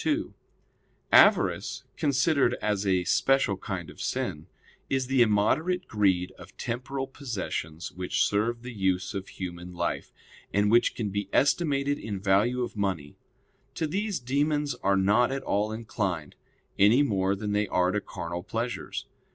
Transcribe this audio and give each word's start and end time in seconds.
2: 0.03 0.33
Avarice, 1.11 1.83
considered 1.95 2.55
as 2.55 2.87
a 2.87 3.03
special 3.03 3.55
kind 3.55 3.87
of 3.91 4.01
sin, 4.01 4.47
is 4.89 5.05
the 5.05 5.21
immoderate 5.21 5.87
greed 5.87 6.31
of 6.39 6.57
temporal 6.57 7.05
possessions 7.05 7.91
which 7.91 8.25
serve 8.25 8.63
the 8.63 8.73
use 8.73 9.13
of 9.13 9.27
human 9.27 9.73
life, 9.75 10.11
and 10.51 10.71
which 10.71 10.95
can 10.95 11.11
be 11.11 11.29
estimated 11.31 11.99
in 11.99 12.19
value 12.19 12.63
of 12.63 12.75
money; 12.75 13.15
to 13.75 13.85
these 13.85 14.19
demons 14.19 14.73
are 14.81 14.97
not 14.97 15.31
at 15.31 15.43
all 15.43 15.71
inclined, 15.71 16.33
any 16.79 17.03
more 17.03 17.35
than 17.35 17.51
they 17.51 17.67
are 17.67 17.91
to 17.91 18.01
carnal 18.01 18.41
pleasures. 18.41 19.05